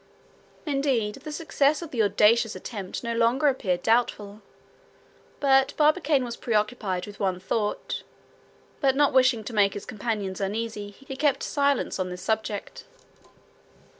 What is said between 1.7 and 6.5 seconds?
of the audacious attempt no longer appeared doubtful. But Barbicane was